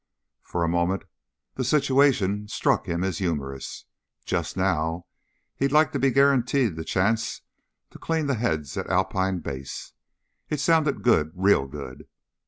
[0.41, 1.03] For a moment
[1.53, 3.85] the situation struck him as humorous.
[4.25, 5.05] Just now
[5.57, 7.41] he'd like to be guaranteed the chance
[7.91, 9.93] to clear the heads at Alpine Base.
[10.49, 12.07] It sounded good real good.